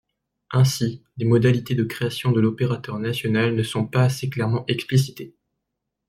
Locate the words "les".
1.17-1.25